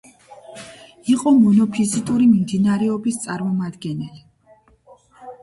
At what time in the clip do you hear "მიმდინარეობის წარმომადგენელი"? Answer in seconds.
2.31-4.27